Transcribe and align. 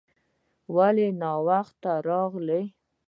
ولې 0.75 1.07
ناوخته 1.21 1.93
راغلې؟ 2.07 2.61